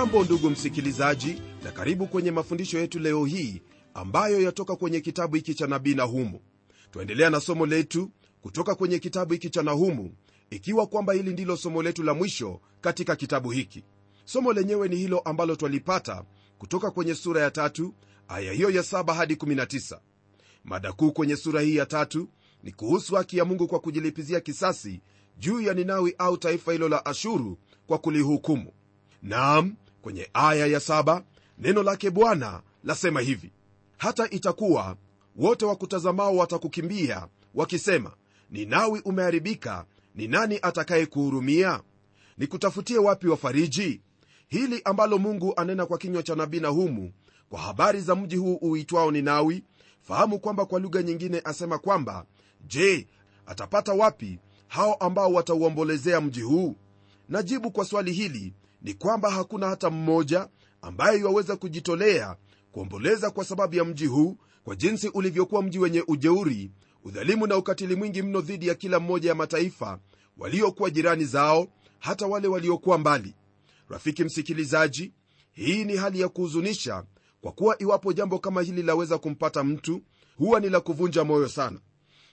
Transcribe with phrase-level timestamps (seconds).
[0.00, 3.62] hujambo ndugu msikilizaji na karibu kwenye mafundisho yetu leo hii
[3.94, 6.40] ambayo yatoka kwenye kitabu hiki cha nabii nahumu.
[6.90, 10.14] Twaendelea na somo letu kutoka kwenye kitabu hiki cha nahumu
[10.50, 13.84] ikiwa kwamba hili ndilo somo letu la mwisho katika kitabu hiki.
[14.24, 16.24] Somo lenyewe ni hilo ambalo twalipata
[16.58, 17.94] kutoka kwenye sura ya tatu
[18.28, 19.98] aya hiyo ya 7 hadi 19
[20.64, 22.28] mada kuu kwenye sura hii ya tatu
[22.62, 25.00] ni kuhusu haki ya mungu kwa kujilipizia kisasi
[25.38, 28.72] juu ya ninawi au taifa hilo la ashuru kwa kulihukumu.
[29.22, 31.24] Naam kwenye aya ya saba
[31.58, 33.52] neno lake bwana lasema hivi
[33.96, 34.96] hata itakuwa
[35.36, 38.10] wote wakutazamao watakukimbia wakisema
[38.50, 39.84] ninawi umeharibika
[40.14, 41.80] ni nani atakayekuhurumia?
[42.38, 44.00] Nikutafutie wapi wafariji
[44.48, 47.12] hili ambalo mungu anena kwa kinywa cha nabii nahumu
[47.48, 49.64] kwa habari za mji huu uitwao ninawi
[50.02, 52.24] fahamu kwamba kwa lugha nyingine asema kwamba
[52.66, 53.06] je
[53.46, 54.38] atapata wapi
[54.68, 56.76] hao ambao watauombolezea mji huu
[57.28, 60.48] najibu kwa swali hili ni kwamba hakuna hata mmoja
[60.82, 62.36] ambaye iwaweza kujitolea
[62.72, 66.70] kuomboleza kwa sababu ya mji huu kwa jinsi ulivyokuwa mji wenye ujeuri
[67.04, 69.98] udhalimu na ukatili mwingi mno dhidi ya kila mmoja ya mataifa
[70.38, 71.66] waliokuwa jirani zao
[71.98, 73.34] hata wale waliokuwa mbali.
[73.88, 75.12] Rafiki msikilizaji
[75.52, 77.04] hii ni hali ya kuhuzunisha
[77.40, 80.02] kwa kuwa iwapo jambo kama hili laweza kumpata mtu
[80.36, 81.80] huwa ni la kuvunja moyo sana.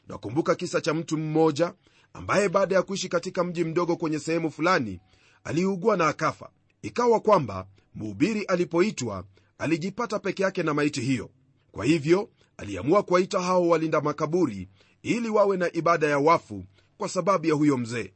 [0.08, 1.74] Nakumbuka kisa cha mtu mmoja
[2.14, 5.00] ambaye baada ya kuishi katika mji mdogo kwenye sehemu fulani
[5.43, 6.49] aliugua na akafa.
[6.81, 9.23] Ikawa kwamba mhubiri alipoitwa
[9.57, 11.29] alijipata peke yake na maiti hiyo.
[11.71, 14.69] Kwa hivyo aliamua kuwaita hao walinda makaburi
[15.03, 16.63] ili wawe na ibada ya wafu
[16.97, 18.13] kwa sababu ya huyo mzee.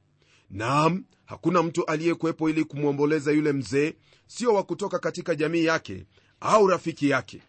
[0.49, 3.93] Naam hakuna mtu aliyekuwepo ili kumwomboleza yule mzee
[4.27, 6.05] sio wa kutoka katika jamii yake
[6.39, 7.41] au rafiki yake.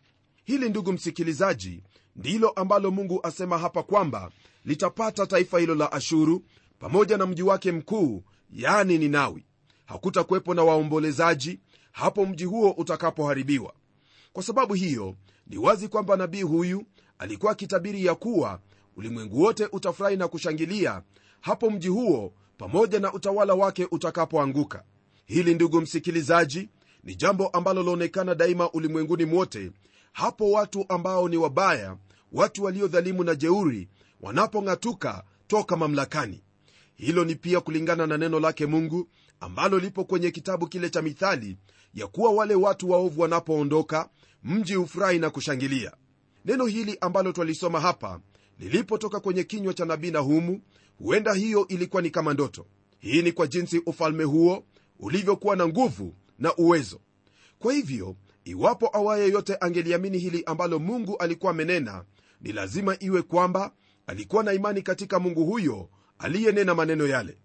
[0.44, 1.82] Hili ndugu msikilizaji
[2.16, 4.30] ndilo ambalo mungu asema hapa kwamba
[4.64, 6.44] litapata taifa hilo la ashuru
[6.78, 8.22] pamoja na mji wake mkuu
[8.52, 9.44] yani ninawi
[9.92, 11.60] hakutakuwepo na waombolezaji
[11.92, 13.72] hapo mji huo utakapoharibiwa.
[14.32, 15.14] Kwa sababu hiyo
[15.47, 16.84] ni wazi kwamba nabii huyu
[17.19, 18.60] alikuwa akitabiri ya kuwa
[18.97, 21.02] ulimwengu wote utafurahi na kushangilia
[21.41, 24.84] hapo mji huo pamoja na utawala wake utakapoanguka.
[25.26, 26.69] Hili ndugu msikilizaji
[27.04, 29.72] ni jambo ambalo laonekana daima ulimwenguni mwote.
[30.12, 31.97] Hapo watu ambao ni wabaya
[32.32, 33.88] watu waliodhalimu na jeuri
[34.20, 36.42] wanapong'atuka toka mamlakani.
[36.97, 39.08] Hilo ni pia kulingana na neno lake mungu
[39.42, 41.58] ambalo lipo kwenye kitabu kile cha mithali
[41.94, 44.08] ya kuwa wale watu waovu wanapoondoka
[44.42, 45.92] mji hufurahi na kushangilia.
[46.44, 48.20] Neno hili ambalo twalisoma hapa
[48.58, 50.60] lilipotoka kwenye kinywa cha nabii nahumu
[50.98, 52.66] huenda hiyo ilikuwa ni kama ndoto.
[52.98, 54.64] Hii ni kwa jinsi ufalme huo
[54.98, 57.00] ulivyokuwa na nguvu na uwezo.
[57.58, 62.04] Kwa hivyo iwapo awaye yote angeliamini hili ambalo mungu alikuwa amenena
[62.41, 63.72] ni lazima iwe kwamba
[64.06, 65.88] alikuwa na imani katika mungu huyo
[66.19, 67.38] aliyenena maneno yale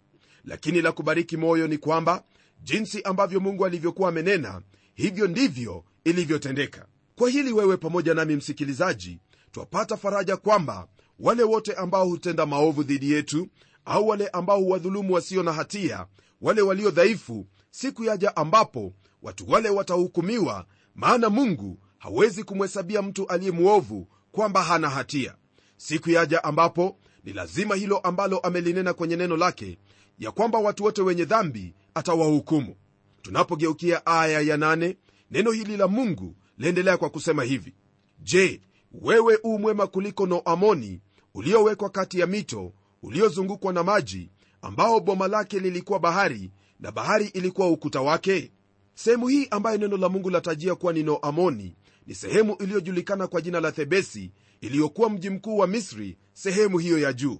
[0.46, 2.24] lakini la kubariki moyo ni kwamba
[2.64, 4.62] jinsi ambavyo mungu alivyokuwa amenena
[4.94, 6.86] hivyo ndivyo ilivyotendeka.
[7.16, 9.19] Kwa hili wewe pamoja nami msikilizaji
[9.51, 10.88] twapata faraja kwamba
[11.19, 13.48] wale wote ambao hutenda maovu dhidi yetu
[13.86, 16.06] au wale ambao huwadhulumu wasio na hatia
[16.42, 23.51] wale walio dhaifu siku yaja ambapo watu wale watahukumiwa maana mungu hawezi kumhesabia mtu aliye
[23.51, 25.36] mwovu kwamba hana hatia.
[25.78, 29.78] Siku yaja ambapo ni lazima hilo ambalo amelinena kwenye neno lake
[30.18, 32.75] ya kwamba watu wote wenye dhambi atawahukumu.
[33.22, 34.98] Tunapogeukia aya ya nane,
[35.31, 37.74] neno hili la mungu laendelea kwa kusema hivi.
[38.19, 38.62] Je
[38.92, 41.02] wewe u mwema kuliko noamoni
[41.34, 42.74] uliowekwa kati ya mito
[43.04, 44.30] uliozungukwa na maji
[44.62, 48.52] ambao boma lake lilikuwa bahari na bahari ilikuwa ukuta wake?
[48.96, 51.75] Sehemu hii ambayo neno la mungu latajia kuwa ni noamoni
[52.08, 54.31] ni sehemu iliyojulikana kwa jina la thebesi
[54.62, 57.40] iliyokuwa mji mkuu wa misri sehemu hiyo ya juu.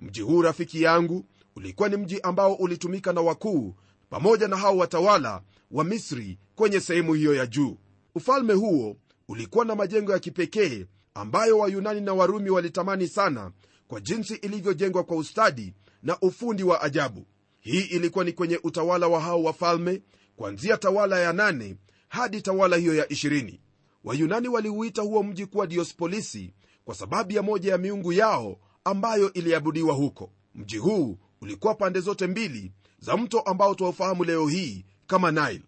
[0.00, 1.24] Mji huu rafiki yangu
[1.56, 3.74] ulikuwa ni mji ambao ulitumika na wakuu
[4.10, 7.76] pamoja na hao watawala wa misri kwenye sehemu hiyo ya juu.
[8.14, 8.96] Ufalme huo
[9.28, 13.52] ulikuwa na majengo ya kipekee ambayo wayunani na warumi walitamani sana
[13.88, 17.26] kwa jinsi ilivyojengwa kwa ustadi na ufundi wa ajabu.
[17.60, 20.02] Hii ilikuwa ni kwenye utawala wa hao wafalme
[20.36, 21.76] kuanzia tawala ya nane
[22.08, 23.58] hadi tawala hiyo ya 20
[24.04, 26.52] wayunani waliuita huo mji kuwa diospolisi
[26.84, 30.32] kwa sababu ya moja ya miungu yao ambayo iliabudiwa huko.
[30.54, 35.62] Mji huu ulikuwa pande zote mbili za mto ambao twaufahamu leo hii kama nile.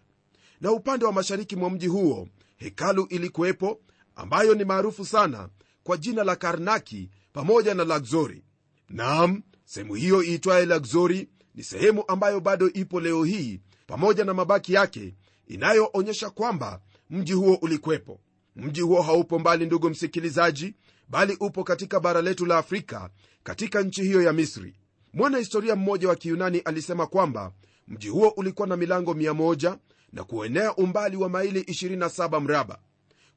[0.60, 3.80] Na upande wa mashariki mwa mji huo hekalu ilikuwepo
[4.16, 5.48] ambayo ni maarufu sana
[5.84, 8.44] kwa jina la karnaki pamoja na lagzori
[8.88, 14.72] naam sehemu hiyo iitwaye lagzori ni sehemu ambayo bado ipo leo hii pamoja na mabaki
[14.72, 15.14] yake
[15.46, 16.80] inayoonyesha kwamba
[17.10, 18.20] mji huo ulikwepo
[18.56, 20.74] mji huo haupo mbali ndugu msikilizaji
[21.08, 23.10] bali upo katika bara letu la afrika
[23.42, 24.74] katika nchi hiyo ya misri
[25.12, 27.52] mwana historia mmoja wa kiyunani alisema kwamba
[27.88, 29.76] mji huo ulikuwa na milango 1
[30.12, 32.78] na kuenea umbali wa maili 27 mraba.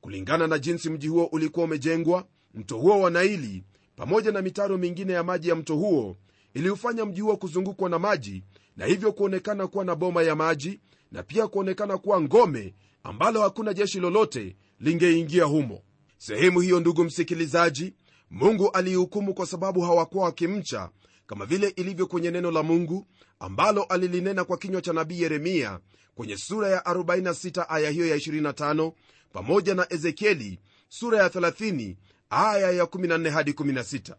[0.01, 3.63] Kulingana na jinsi mji huo ulikuwa umejengwa mto huo wa naili
[3.95, 6.18] pamoja na mitaro mingine ya maji ya mto huo
[6.54, 8.44] iliufanya mji huo kuzungukwa na maji
[8.78, 10.80] na hivyo kuonekana kuwa na boma ya maji
[11.12, 12.74] na pia kuonekana kuwa ngome
[13.04, 15.81] ambalo hakuna jeshi lolote lingeingia humo.
[16.18, 17.94] Sehemu hiyo ndugu msikilizaji
[18.31, 20.89] mungu aliihukumu kwa sababu hawakuwa wakimcha
[21.27, 23.07] kama vile ilivyo kwenye neno la mungu
[23.39, 25.80] ambalo alilinena kwa kinywa cha nabii yeremia
[26.16, 28.92] kwenye sura ya 46 aya hiyo ya 25
[29.33, 31.95] pamoja na ezekieli sura ya 30
[32.30, 34.16] aya ya 14 hadi 16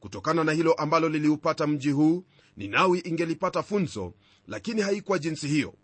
[0.00, 2.24] kutokana na hilo ambalo liliupata mji huu
[2.56, 4.14] ninawi ingelipata funzo
[4.46, 5.74] lakini haikuwa jinsi hiyo.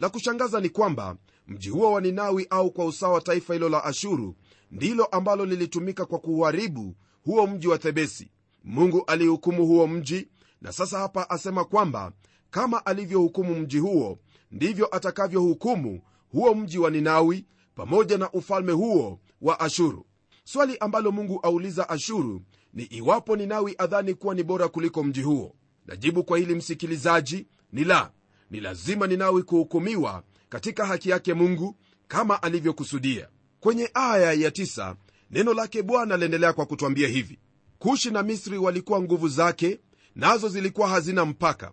[0.00, 1.16] La kushangaza ni kwamba
[1.48, 4.36] mji huo wa ninawi au kwa usawa taifa hilo la ashuru
[4.70, 8.30] ndilo ambalo lilitumika kwa kuuharibu huo mji wa thebesi
[8.66, 10.28] mungu alihukumu huo mji
[10.60, 12.12] na sasa hapa asema kwamba
[12.50, 14.18] kama alivyohukumu mji huo
[14.50, 16.00] ndivyo atakavyohukumu
[16.32, 20.06] huo mji wa ninawi pamoja na ufalme huo wa ashuru.
[20.44, 22.42] Swali ambalo mungu auliza ashuru
[22.74, 25.54] ni iwapo ninawi adhani kuwa ni bora kuliko mji huo.
[25.86, 28.10] Najibu kwa hili msikilizaji ni la.
[28.50, 31.76] Ni lazima ninawi kuhukumiwa katika haki yake mungu
[32.08, 33.28] kama alivyokusudia.
[33.60, 34.94] Kwenye aya ya 9
[35.30, 37.38] neno lake bwana laendelea kwa kutwambia hivi
[37.86, 39.80] kushi na misri walikuwa nguvu zake
[40.14, 41.72] nazo zilikuwa hazina mpaka.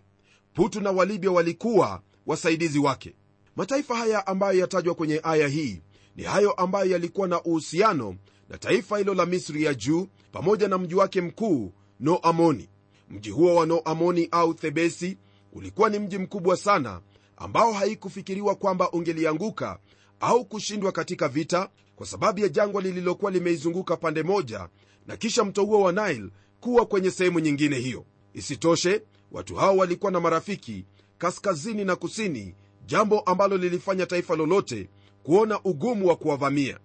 [0.54, 3.15] Putu na walibya walikuwa wasaidizi wake.
[3.56, 5.81] Mataifa haya ambayo yatajwa kwenye aya hii
[6.15, 8.15] ni hayo ambayo yalikuwa na uhusiano
[8.50, 12.69] na taifa hilo la misri ya juu pamoja na mji wake mkuu noamoni.
[13.10, 15.18] Mji huo wa noamoni au thebesi
[15.54, 17.01] ulikuwa ni mji mkubwa sana
[17.38, 19.80] ambao haikufikiriwa kwamba ungelianguka
[20.19, 24.69] au kushindwa katika vita kwa sababu ya jangwa lililokuwa limeizunguka pande moja
[25.08, 26.30] na kisha mto huo wa nile
[26.60, 28.06] kuwa kwenye sehemu nyingine hiyo.
[28.34, 29.02] Isitoshe
[29.32, 30.86] watu hao walikuwa na marafiki
[31.18, 32.56] kaskazini na kusini
[32.86, 34.90] jambo ambalo lilifanya taifa lolote
[35.24, 36.80] kuona ugumu wa kuwavamia.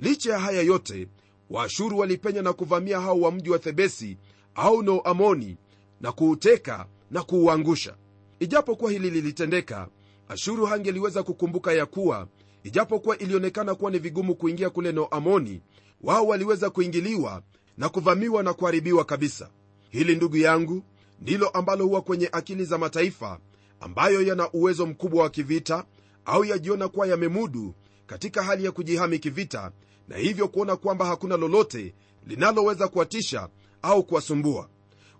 [0.00, 1.08] Licha ya haya yote
[1.50, 4.16] waashuru walipenya na kuvamia hao wa mji wa thebesi
[4.54, 5.56] au noamoni
[6.00, 7.96] na kuuteka na kuuangusha.
[8.40, 9.88] Ijapokuwa hili lilitendeka
[10.28, 12.28] ashuru hangeliweza kukumbuka ya kuwa
[12.62, 15.60] ijapokuwa ilionekana kuwa ni vigumu kuingia kule noamoni
[16.02, 17.42] wao waliweza kuingiliwa
[17.78, 19.50] na kuvamiwa na kuharibiwa kabisa.
[19.90, 20.82] Hili ndugu yangu
[21.20, 23.38] ndilo ambalo huwa kwenye akili za mataifa
[23.80, 25.84] ambayo yana uwezo mkubwa wa kivita
[26.24, 27.74] au yajiona kuwa yamemudu
[28.06, 29.72] katika hali ya kujihami kivita
[30.08, 31.94] na hivyo kuona kwamba hakuna lolote
[32.26, 33.48] linaloweza kuwatisha
[33.82, 34.68] au kuwasumbua.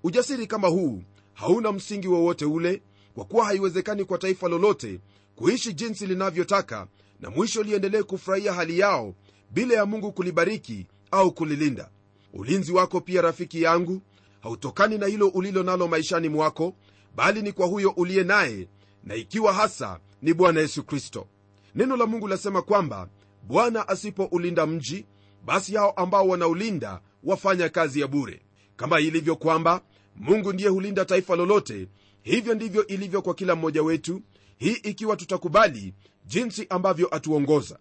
[0.03, 1.03] Ujasiri kama huu
[1.35, 2.83] hauna msingi wowote ule
[3.15, 5.01] kwa kuwa haiwezekani kwa taifa lolote
[5.37, 6.87] kuishi jinsi linavyotaka
[7.21, 9.15] na mwisho liendelee kufurahia hali yao
[9.51, 11.91] bila ya mungu kulibariki au kulilinda
[12.35, 14.01] ulinzi wako pia rafiki yangu
[14.41, 16.75] hautokani na hilo ulilo nalo maishani mwako
[17.17, 18.69] bali ni kwa huyo uliye naye
[19.05, 21.27] na ikiwa hasa ni bwana yesu kristo.
[21.75, 23.09] Neno la mungu lasema kwamba
[23.43, 25.07] bwana asipoulinda mji
[25.45, 28.43] basi hao ambao wanaulinda wafanya kazi ya bure.
[28.77, 29.81] Kama ilivyo kwamba
[30.17, 31.89] mungu ndiye hulinda taifa lolote
[32.23, 34.23] hivyo ndivyo ilivyo kwa kila mmoja wetu
[34.57, 35.95] hii ikiwa tutakubali
[36.27, 37.79] jinsi ambavyo atuongoza.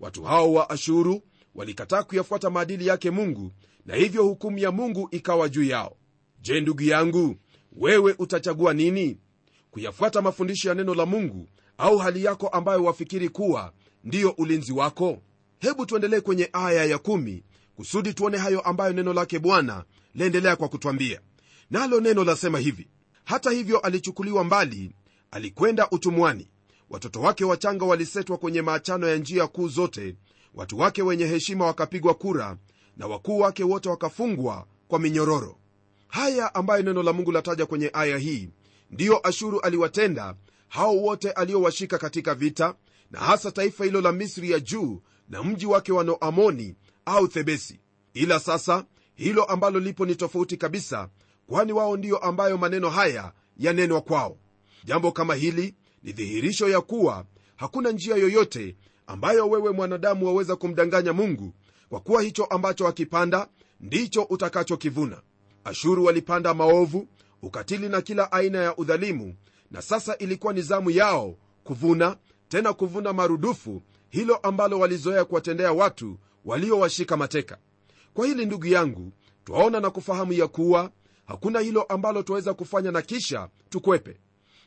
[0.00, 1.22] Watu hao wa ashuru
[1.56, 3.52] walikataa kuyafuata maadili yake mungu
[3.86, 5.96] na hivyo hukumu ya mungu ikawa juu yao.
[6.40, 7.36] Je ndugu yangu
[7.72, 9.18] wewe utachagua nini?
[9.70, 11.48] Kuyafuata mafundisho ya neno la mungu
[11.78, 13.72] au hali yako ambayo wafikiri kuwa
[14.04, 15.22] ndiyo ulinzi wako?
[15.58, 17.44] Hebu tuendelee kwenye aya ya kumi,
[17.76, 19.84] kusudi tuone hayo ambayo neno lake bwana
[20.14, 21.20] laendelea kwa kutwambia.
[21.70, 22.88] Nalo neno lasema hivi
[23.24, 24.92] hata hivyo alichukuliwa mbali
[25.30, 26.48] alikwenda utumwani.
[26.90, 30.16] Watoto wake wachanga walisetwa kwenye maachano ya njia kuu zote
[30.56, 32.56] watu wake wenye heshima wakapigwa kura
[32.96, 35.56] na wakuu wake wote wakafungwa kwa minyororo.
[36.08, 38.50] Haya ambayo neno la mungu lataja kwenye aya hii
[38.90, 40.34] ndiyo ashuru aliwatenda
[40.68, 42.74] hao wote aliowashika katika vita
[43.10, 47.80] na hasa taifa hilo la misri ya juu na mji wake wa noamoni au thebesi.
[48.14, 48.84] Ila sasa
[49.14, 51.08] hilo ambalo lipo ni tofauti kabisa
[51.46, 54.36] kwani wao ndiyo ambayo maneno haya yanenwa kwao.
[54.84, 57.24] Jambo kama hili ni dhihirisho ya kuwa
[57.56, 61.52] hakuna njia yoyote ambayo wewe mwanadamu waweza kumdanganya mungu
[61.88, 63.48] kwa kuwa hicho ambacho akipanda
[63.80, 65.20] ndicho utakachokivuna.
[65.64, 67.08] Ashuru walipanda maovu
[67.42, 69.34] ukatili na kila aina ya udhalimu
[69.70, 72.16] na sasa ilikuwa ni zamu yao kuvuna
[72.48, 77.58] tena kuvuna marudufu hilo ambalo walizoea kuwatendea watu waliowashika mateka.
[78.14, 79.12] Kwa hili ndugu yangu
[79.44, 80.90] twaona na kufahamu ya kuwa
[81.26, 84.16] hakuna hilo ambalo twaweza kufanya na kisha tukwepe.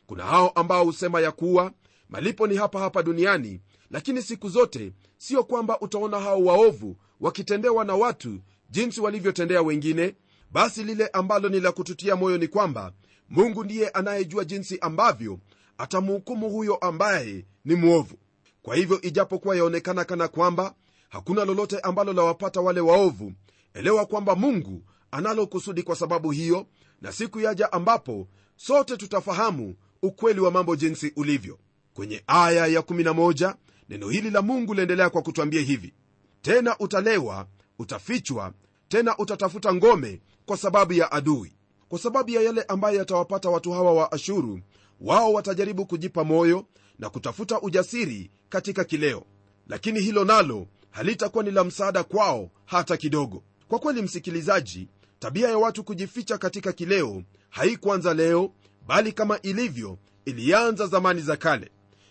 [0.06, 1.72] Kuna hao ambao husema ya kuwa
[2.08, 7.94] malipo ni hapa hapa duniani lakini siku zote sio kwamba utaona hao waovu wakitendewa na
[7.94, 10.14] watu jinsi walivyotendea wengine
[10.50, 12.92] basi lile ambalo ni la kututia moyo ni kwamba
[13.28, 15.38] mungu ndiye anayejua jinsi ambavyo
[15.78, 18.14] atamhukumu huyo ambaye ni mwovu.
[18.62, 20.74] Kwa hivyo ijapokuwa yaonekana kana kwamba
[21.08, 23.32] hakuna lolote ambalo lawapata wale waovu
[23.74, 26.66] elewa kwamba mungu analo kusudi kwa sababu hiyo
[27.00, 31.58] na siku yaja ambapo sote tutafahamu ukweli wa mambo jinsi ulivyo.
[31.94, 33.54] Kwenye aya ya 11
[33.90, 35.94] neno hili la mungu liendelea kwa kutwambia hivi.
[36.42, 37.46] Tena utalewa
[37.78, 38.52] utafichwa
[38.88, 41.52] tena utatafuta ngome kwa sababu ya adui.
[41.88, 44.60] Kwa sababu ya yale ambayo yatawapata watu hawa wa ashuru
[45.00, 46.66] wao watajaribu kujipa moyo
[46.98, 49.24] na kutafuta ujasiri katika kileo.
[49.68, 53.42] Lakini hilo nalo halitakuwa ni la msaada kwao hata kidogo.
[53.68, 58.52] Kwa kweli msikilizaji tabia ya watu kujificha katika kileo haikuanza leo
[58.86, 61.70] bali kama ilivyo ilianza zamani za kale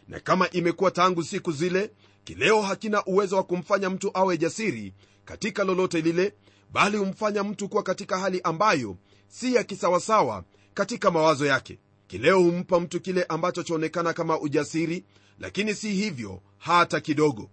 [0.09, 1.91] na kama imekuwa tangu siku zile
[2.23, 4.93] kileo hakina uwezo wa kumfanya mtu awe jasiri
[5.25, 6.33] katika lolote lile
[6.71, 8.97] bali humfanya mtu kuwa katika hali ambayo
[9.27, 11.79] si ya kisawasawa katika mawazo yake.
[12.07, 15.05] Kileo humpa mtu kile ambacho chaonekana kama ujasiri
[15.39, 17.49] lakini si hivyo hata kidogo.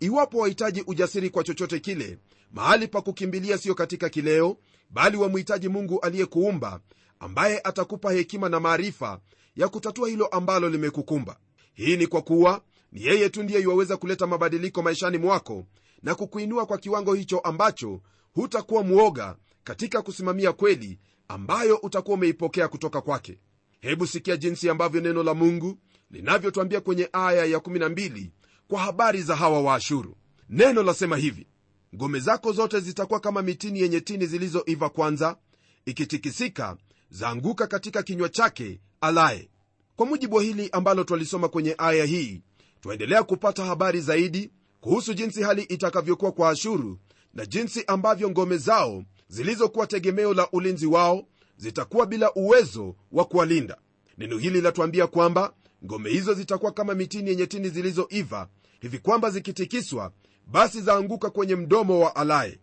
[0.00, 2.18] Iwapo wahitaji ujasiri kwa chochote kile
[2.52, 4.56] mahali pa kukimbilia siyo katika kileo
[4.90, 6.80] bali wamhitaji mungu aliyekuumba
[7.20, 9.20] ambaye atakupa hekima na maarifa
[9.56, 11.36] ya kutatua hilo ambalo limekukumba
[11.74, 12.62] hii ni kwa kuwa
[12.92, 15.66] ni yeye tu ndiye iwaweza kuleta mabadiliko maishani mwako
[16.02, 18.00] na kukuinua kwa kiwango hicho ambacho
[18.32, 23.38] hutakuwa mwoga katika kusimamia kweli ambayo utakuwa umeipokea kutoka kwake.
[23.80, 25.78] Hebu sikia jinsi ambavyo neno la mungu
[26.10, 28.30] linavyotwambia kwenye aya ya 12
[28.68, 30.16] kwa habari za hawa waashuru.
[30.48, 31.46] Neno lasema hivi
[31.94, 35.36] ngome zako zote zitakuwa kama mitini yenye tini zilizoiva kwanza
[35.86, 36.76] ikitikisika
[37.10, 39.48] zaanguka katika kinywa chake alaye
[39.96, 42.42] kwa mujibu wa hili ambalo twalisoma kwenye aya hii
[42.80, 46.98] twaendelea kupata habari zaidi kuhusu jinsi hali itakavyokuwa kwa ashuru
[47.34, 53.76] na jinsi ambavyo ngome zao zilizokuwa tegemeo la ulinzi wao zitakuwa bila uwezo wa kuwalinda.
[54.18, 58.48] Neno hili latuambia kwamba ngome hizo zitakuwa kama mitini yenye tini zilizoiva
[58.80, 60.12] hivi kwamba zikitikiswa
[60.46, 62.58] basi zaanguka kwenye mdomo wa alaye.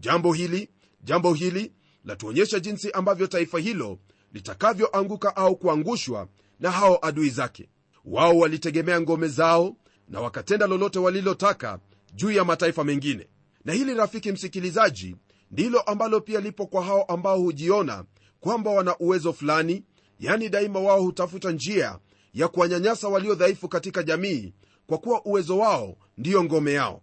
[0.00, 0.68] Jambo hili
[1.04, 1.72] jambo hili
[2.04, 3.98] latuonyesha jinsi ambavyo taifa hilo
[4.32, 6.28] litakavyoanguka au kuangushwa
[6.62, 7.68] na hao adui zake.
[8.04, 9.76] Wao walitegemea ngome zao
[10.08, 11.78] na wakatenda lolote walilotaka
[12.14, 13.26] juu ya mataifa mengine.
[13.64, 15.16] Na hili rafiki msikilizaji
[15.50, 18.04] ndilo ambalo pia lipo kwa hao ambao hujiona
[18.40, 19.82] kwamba wana uwezo fulani
[20.20, 21.98] yani daima wao hutafuta njia
[22.34, 24.52] ya kuwanyanyasa walio dhaifu katika jamii
[24.86, 27.02] kwa kuwa uwezo wao ndiyo ngome yao.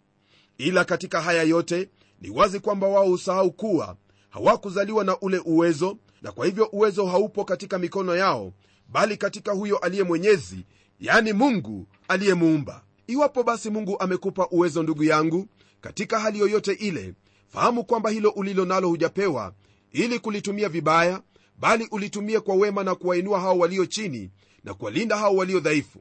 [0.58, 1.90] Ila katika haya yote
[2.22, 3.98] ni wazi kwamba wao husahau kuwa
[4.30, 8.54] hawakuzaliwa na ule uwezo na kwa hivyo uwezo haupo katika mikono yao
[8.92, 10.66] bali katika huyo aliye mwenyezi
[11.00, 12.84] yani mungu aliyemuumba.
[13.08, 15.48] Iwapo basi mungu amekupa uwezo ndugu yangu
[15.82, 17.14] katika hali yoyote ile
[17.48, 19.54] fahamu kwamba hilo ulilo nalo hujapewa
[19.92, 21.22] ili kulitumia vibaya
[21.60, 24.30] bali ulitumie kwa wema na kuwainua hao walio chini
[24.64, 26.00] na kuwalinda hao walio dhaifu.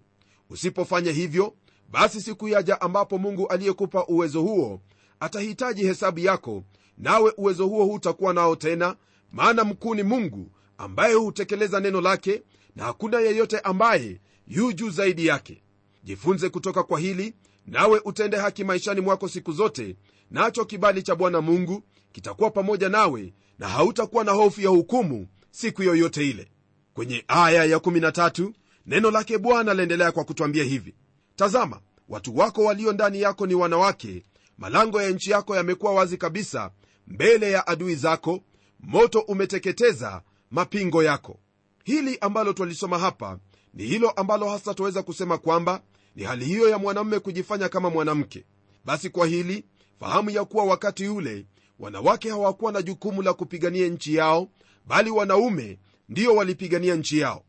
[0.50, 1.54] Usipofanya hivyo
[1.90, 4.80] basi siku yaja ambapo mungu aliyekupa uwezo huo
[5.20, 6.64] atahitaji hesabu yako
[6.98, 8.96] nawe uwezo huo hutakuwa nao tena
[9.32, 12.42] maana mkuu ni mungu ambaye hutekeleza neno lake
[12.78, 15.62] na hakuna yeyote ambaye yu juu zaidi yake.
[16.04, 17.34] Jifunze kutoka kwa hili
[17.66, 19.96] nawe utende haki maishani mwako siku zote
[20.30, 21.82] nacho kibali cha bwana mungu
[22.12, 26.48] kitakuwa pamoja nawe na hautakuwa na hofu ya hukumu siku yoyote ile.
[26.94, 28.52] Kwenye aya ya 13
[28.86, 30.94] neno lake bwana laendelea kwa kutwambia hivi.
[31.36, 34.22] Tazama watu wako walio ndani yako ni wanawake
[34.58, 36.70] malango ya nchi yako yamekuwa wazi kabisa
[37.06, 38.40] mbele ya adui zako
[38.80, 41.40] moto umeteketeza mapingo yako
[41.88, 43.38] hili ambalo twalisoma hapa
[43.74, 45.82] ni hilo ambalo hasa twaweza kusema kwamba
[46.16, 48.44] ni hali hiyo ya mwanamume kujifanya kama mwanamke.
[48.84, 49.64] Basi kwa hili
[50.00, 51.46] fahamu ya kuwa wakati ule
[51.78, 54.48] wanawake hawakuwa na jukumu la kupigania nchi yao
[54.86, 55.78] bali wanaume
[56.08, 57.44] ndiyo walipigania nchi yao.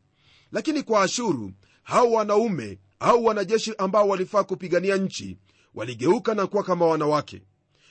[0.51, 1.51] Lakini kwa ashuru
[1.83, 5.37] hao wanaume au wanajeshi ambao walifaa kupigania nchi
[5.75, 7.41] waligeuka na kuwa kama wanawake.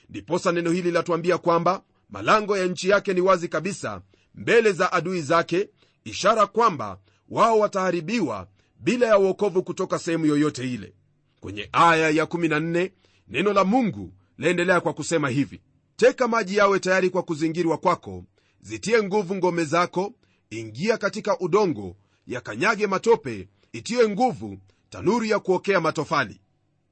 [0.09, 4.01] Ndiposa neno hili latuambia kwamba malango ya nchi yake ni wazi kabisa
[4.35, 5.69] mbele za adui zake
[6.03, 8.47] ishara kwamba wao wataharibiwa
[8.79, 10.93] bila ya uokovu kutoka sehemu yoyote ile.
[11.39, 12.91] Kwenye aya ya 14
[13.27, 15.61] neno la mungu laendelea kwa kusema hivi
[15.95, 18.23] teka maji yawe tayari kwa kuzingirwa kwako
[18.61, 20.13] zitie nguvu ngome zako
[20.49, 21.95] ingia katika udongo
[22.27, 24.57] yakanyage matope itiwe nguvu
[24.89, 26.41] tanuru ya kuokea matofali.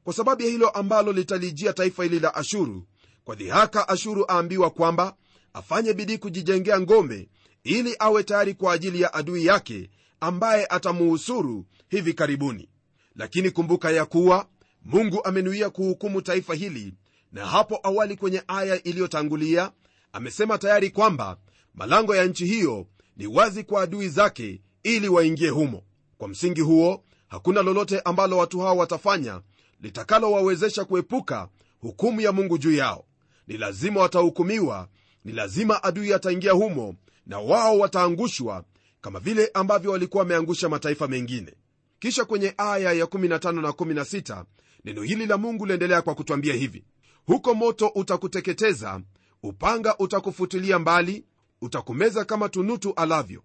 [0.04, 2.84] Kwa sababu ya hilo ambalo litalijia taifa hili la ashuru
[3.24, 5.16] kwa dhihaka ashuru aambiwa kwamba
[5.54, 7.28] afanye bidii kujijengea ngome
[7.68, 12.70] ili awe tayari kwa ajili ya adui yake ambaye atamuhusuru hivi karibuni.
[13.16, 14.48] Lakini kumbuka ya kuwa
[14.86, 16.94] mungu amenuia kuhukumu taifa hili
[17.32, 19.72] na hapo awali kwenye aya iliyotangulia
[20.14, 21.38] amesema tayari kwamba
[21.76, 25.84] malango ya nchi hiyo ni wazi kwa adui zake ili waingie humo.
[26.18, 29.42] Kwa msingi huo hakuna lolote ambalo watu hao watafanya
[29.82, 33.06] litakalowawezesha kuepuka hukumu ya mungu juu yao.
[33.48, 34.88] Ni lazima watahukumiwa
[35.26, 36.96] ni lazima adui ataingia humo
[37.28, 38.64] na wao wataangushwa
[39.02, 41.54] kama vile ambavyo walikuwa wameangusha mataifa mengine.
[42.00, 44.44] Kisha kwenye aya ya 15 na 16
[44.86, 46.84] neno hili la mungu liendelea kwa kutwambia hivi.
[47.26, 49.02] Huko moto utakuteketeza
[49.44, 51.26] upanga utakufutilia mbali
[51.62, 53.44] utakumeza kama tunutu alavyo.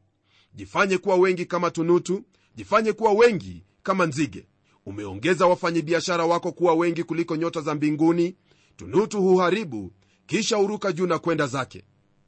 [0.55, 2.25] Jifanye kuwa wengi kama tunutu
[2.55, 4.47] jifanye kuwa wengi kama nzige.
[4.87, 8.37] Umeongeza wafanyabiashara wako kuwa wengi kuliko nyota za mbinguni
[8.77, 9.93] tunutu huharibu
[10.27, 11.85] kisha huruka juu na kwenda zake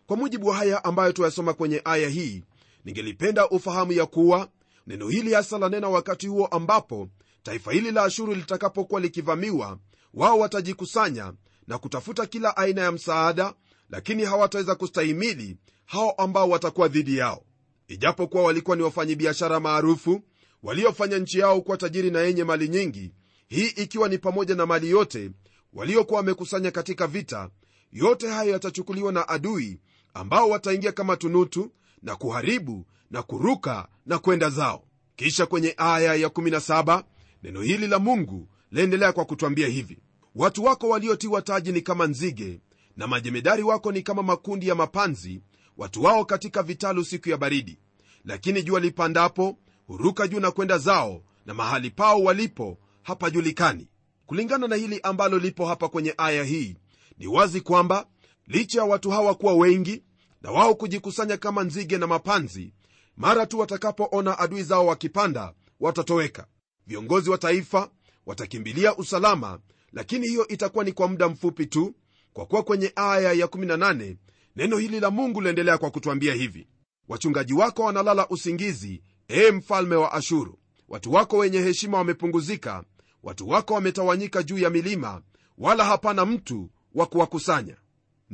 [0.07, 2.43] kwa mujibu wa haya ambayo tuyasoma kwenye aya hii
[2.85, 4.49] ningelipenda ufahamu ya kuwa
[4.87, 7.09] neno hili hasa lanena wakati huo ambapo
[7.43, 9.79] taifa hili la ashuru litakapokuwa likivamiwa
[10.15, 11.33] wao watajikusanya
[11.67, 13.55] na kutafuta kila aina ya msaada
[13.91, 17.43] lakini hawataweza kustahimili hao ambao watakuwa dhidi yao.
[17.89, 20.21] Ijapokuwa walikuwa ni wafanyabiashara maarufu
[20.63, 23.13] waliofanya nchi yao kuwa tajiri na yenye mali nyingi
[23.49, 25.31] hii ikiwa ni pamoja na mali yote
[25.73, 27.51] waliokuwa wamekusanya katika vita
[27.93, 29.81] yote hayo yatachukuliwa na adui
[30.15, 31.71] ambao wataingia kama tunutu
[32.03, 34.85] na kuharibu na kuruka na kwenda zao.
[35.17, 37.03] Kisha kwenye aya ya17
[37.43, 39.99] neno hili la mungu laendelea kwa kutwambia hivi.
[40.35, 42.61] Watu wako waliotiwa taji ni kama nzige
[42.97, 45.43] na majemedari wako ni kama makundi ya mapanzi
[45.77, 47.79] watu wao katika vitalu siku ya baridi.
[48.25, 53.89] Lakini jua lipandapo huruka juu na kwenda zao na mahali pao walipo hapajulikani.
[54.27, 56.77] Kulingana na hili ambalo lipo hapa kwenye aya hii
[57.19, 58.07] ni wazi kwamba
[58.47, 60.03] licha ya watu hawa kuwa wengi
[60.43, 62.75] na wao kujikusanya kama nzige na mapanzi
[63.17, 66.47] mara tu watakapoona adui zao wakipanda watatoweka.
[66.87, 67.91] Viongozi wa taifa
[68.27, 69.59] watakimbilia usalama
[69.93, 71.95] lakini hiyo itakuwa ni kwa muda mfupi tu
[72.33, 74.17] kwa kuwa kwenye aya ya18
[74.57, 76.67] neno hili la mungu liendelea kwa kutwambia hivi.
[77.09, 80.59] Wachungaji wako wanalala usingizi ee mfalme wa ashuru.
[80.89, 82.85] Watu wako wenye heshima wamepunguzika
[83.23, 85.23] watu wako wametawanyika juu ya milima
[85.59, 87.77] wala hapana mtu wa kuwakusanya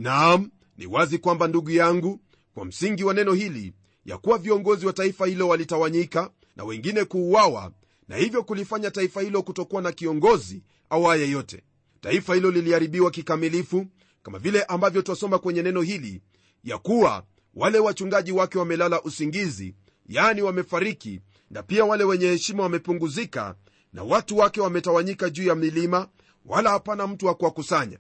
[0.00, 2.20] naam ni wazi kwamba ndugu yangu
[2.54, 3.72] kwa msingi wa neno hili
[4.04, 7.72] ya kuwa viongozi wa taifa hilo walitawanyika na wengine kuuawa
[8.08, 11.62] na hivyo kulifanya taifa hilo kutokuwa na kiongozi awaye yote.
[12.00, 13.86] Taifa hilo liliharibiwa kikamilifu
[14.22, 16.20] kama vile ambavyo twasoma kwenye neno hili
[16.64, 19.74] ya kuwa wale wachungaji wake wamelala usingizi
[20.06, 23.54] yani wamefariki na pia wale wenye heshima wamepunguzika
[23.92, 26.08] na watu wake wametawanyika juu ya milima
[26.46, 27.98] wala hapana mtu wa kuwakusanya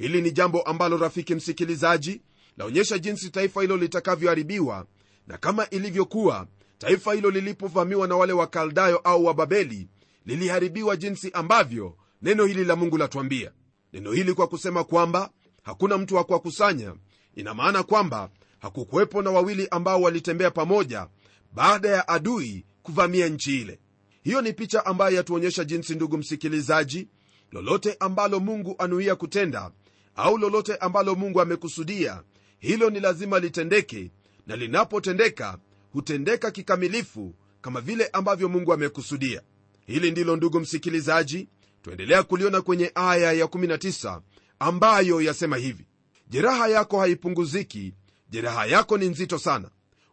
[0.00, 2.20] hili ni jambo ambalo rafiki msikilizaji
[2.56, 4.86] laonyesha jinsi taifa hilo litakavyoharibiwa
[5.26, 6.46] na kama ilivyokuwa
[6.78, 9.88] taifa hilo lilipovamiwa na wale wakaldayo au wababeli
[10.26, 13.52] liliharibiwa jinsi ambavyo neno hili la mungu latwambia
[13.92, 15.30] neno hili kwa kusema kwamba
[15.62, 16.94] hakuna mtu wa kuwakusanya.
[17.34, 21.06] Ina maana kwamba hakukuwepo na wawili ambao walitembea pamoja
[21.52, 23.78] baada ya adui kuvamia nchi ile.
[24.22, 27.08] Hiyo ni picha ambayo yatuonyesha jinsi ndugu msikilizaji
[27.52, 29.70] lolote ambalo mungu anuia kutenda
[30.16, 32.22] au lolote ambalo mungu amekusudia
[32.58, 34.10] hilo ni lazima litendeke
[34.46, 35.58] na linapotendeka
[35.92, 39.42] hutendeka kikamilifu kama vile ambavyo mungu amekusudia.
[39.86, 41.48] Hili ndilo ndugu msikilizaji
[41.82, 44.20] twaendelea kuliona kwenye aya ya19
[44.58, 45.86] ambayo yasema hivi
[46.28, 47.94] jeraha yako haipunguziki
[48.30, 49.70] jeraha yako ni nzito sana.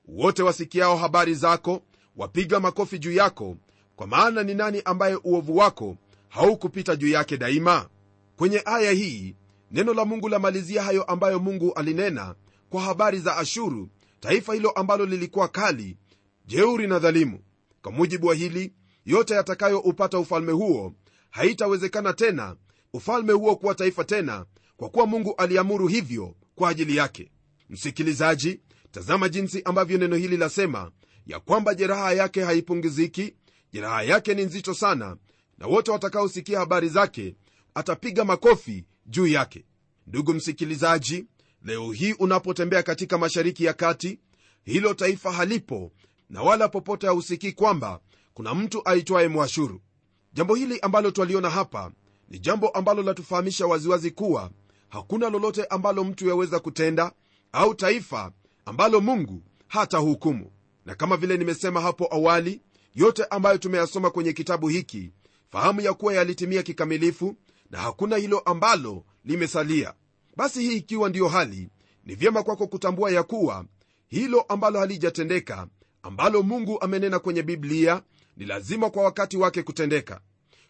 [0.07, 1.81] Wote wasikiao habari zako
[2.15, 3.57] wapiga makofi juu yako
[3.95, 5.97] kwa maana ni nani ambaye uovu wako
[6.29, 7.89] haukupita juu yake daima?
[8.35, 9.35] Kwenye aya hii
[9.71, 12.35] neno la mungu lamalizia hayo ambayo mungu alinena
[12.69, 15.97] kwa habari za ashuru taifa hilo ambalo lilikuwa kali
[16.45, 17.39] jeuri na dhalimu.
[17.81, 18.73] Kwa mujibu wa hili
[19.05, 20.93] yote yatakayoupata ufalme huo
[21.29, 22.55] haitawezekana tena
[22.93, 24.45] ufalme huo kuwa taifa tena
[24.77, 27.31] kwa kuwa mungu aliamuru hivyo kwa ajili yake.
[27.69, 30.91] Msikilizaji tazama jinsi ambavyo neno hili lasema
[31.25, 33.33] ya kwamba jeraha yake haipungiziki
[33.73, 35.17] jeraha yake ni nzito sana
[35.57, 37.35] na wote watakaosikia habari zake
[37.75, 39.65] atapiga makofi juu yake.
[40.07, 41.25] Ndugu msikilizaji
[41.63, 44.19] leo hii unapotembea katika mashariki ya kati
[44.63, 45.91] hilo taifa halipo
[46.29, 47.99] na wala popote hausikii kwamba
[48.33, 49.81] kuna mtu aitwaye mwashuru.
[50.33, 51.91] Jambo hili ambalo twaliona hapa
[52.29, 54.51] ni jambo ambalo latufahamisha waziwazi kuwa
[54.89, 57.11] hakuna lolote ambalo mtu yaweza kutenda
[57.51, 58.31] au taifa
[58.65, 60.51] ambalo mungu hata hukumu
[60.85, 62.61] na kama vile nimesema hapo awali
[62.95, 65.11] yote ambayo tumeyasoma kwenye kitabu hiki
[65.51, 67.35] fahamu ya kuwa yalitimia kikamilifu
[67.69, 69.93] na hakuna hilo ambalo limesalia.
[70.35, 71.69] Basi hii ikiwa ndiyo hali
[72.05, 73.65] ni vyema kwako kutambua ya kuwa
[74.07, 75.67] hilo ambalo halijatendeka
[76.03, 78.01] ambalo mungu amenena kwenye biblia
[78.37, 80.21] ni lazima kwa wakati wake kutendeka.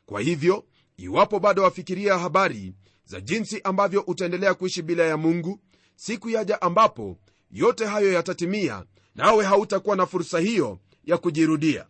[0.06, 0.66] Kwa hivyo
[0.98, 2.74] iwapo bado wafikiria habari
[3.06, 5.60] za jinsi ambavyo utaendelea kuishi bila ya mungu
[5.96, 7.18] siku yaja ambapo
[7.52, 11.86] yote hayo yatatimia nawe hautakuwa na fursa hiyo ya kujirudia.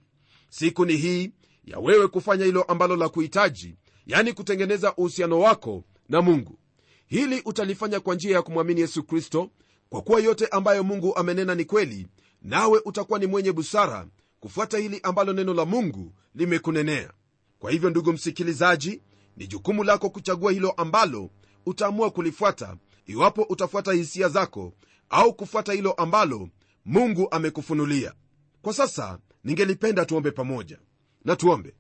[0.50, 1.32] Siku ni hii
[1.64, 3.76] ya wewe kufanya hilo ambalo la kuhitaji
[4.08, 6.58] yani kutengeneza uhusiano wako na mungu.
[7.08, 9.50] Hili utalifanya kwa njia ya kumwamini yesu kristo
[9.90, 12.08] kwa kuwa yote ambayo mungu amenena ni kweli
[12.42, 14.08] nawe utakuwa ni mwenye busara
[14.40, 17.14] kufuata hili ambalo neno la mungu limekunenea.
[17.60, 19.02] Kwa hivyo ndugu msikilizaji
[19.38, 21.30] ni jukumu lako kuchagua hilo ambalo
[21.66, 24.74] utaamua kulifuata iwapo utafuata hisia zako
[25.10, 26.50] au kufuata hilo ambalo
[26.86, 28.14] mungu amekufunulia.
[28.62, 30.80] Kwa sasa ningelipenda tuombe pamoja.
[31.26, 31.74] Na tuombe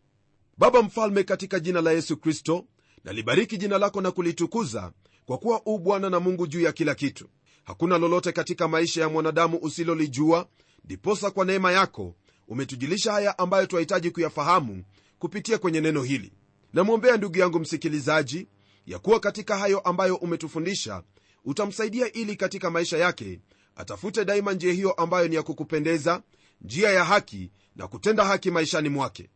[0.57, 2.65] baba mfalme katika jina la yesu kristo
[3.03, 4.91] nalibariki jina lako na kulitukuza
[5.25, 7.27] kwa kuwa u bwana na mungu juu ya kila kitu.
[7.63, 10.47] Hakuna lolote katika maisha ya mwanadamu usilolijua
[10.85, 12.15] ndiposa kwa neema yako
[12.47, 14.83] umetujulisha haya ambayo twahitaji kuyafahamu
[15.19, 16.33] kupitia kwenye neno hili.
[16.73, 18.47] Namwombea ndugu yangu msikilizaji
[18.85, 21.03] ya kuwa katika hayo ambayo umetufundisha
[21.45, 23.39] utamsaidia ili katika maisha yake
[23.75, 26.21] atafute daima njia hiyo ambayo ni ya kukupendeza
[26.61, 29.29] njia ya haki na kutenda haki maishani mwake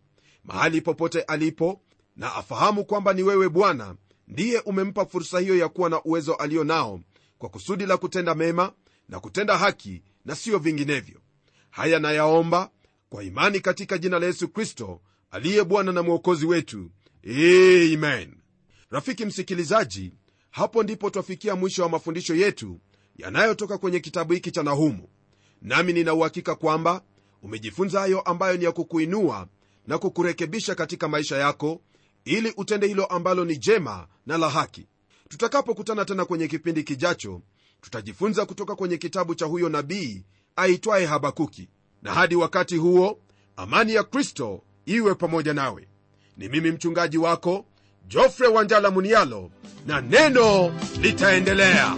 [0.44, 1.82] mahali popote alipo
[2.16, 3.96] na afahamu kwamba ni wewe bwana
[4.28, 7.02] ndiye umempa fursa hiyo ya kuwa na uwezo alio nao
[7.38, 8.74] kwa kusudi la kutenda mema
[9.10, 11.20] na kutenda haki na siyo vinginevyo.
[11.70, 12.70] Haya nayaomba
[13.10, 15.02] kwa imani katika jina la yesu kristo
[15.32, 16.92] aliye bwana na mwokozi wetu.
[17.26, 18.34] Amen.
[18.90, 20.14] Rafiki msikilizaji
[20.50, 22.80] hapo ndipo twafikia mwisho wa mafundisho yetu
[23.16, 25.08] yanayotoka kwenye kitabu hiki cha nahumu.
[25.62, 27.02] Nami ninauhakika kwamba
[27.44, 29.48] umejifunza hayo ambayo ni ya kukuinua
[29.92, 31.82] na kukurekebisha katika maisha yako
[32.26, 34.88] ili utende hilo ambalo ni jema na la haki.
[35.30, 37.42] Tutakapokutana tena kwenye kipindi kijacho
[37.82, 40.24] tutajifunza kutoka kwenye kitabu cha huyo nabii
[40.56, 41.70] aitwaye habakuki.
[42.02, 43.20] Na hadi wakati huo
[43.56, 45.88] amani ya kristo iwe pamoja nawe.
[46.38, 47.66] Ni mimi mchungaji wako
[48.08, 49.52] jofre wanjala munialo
[49.86, 51.98] na neno litaendelea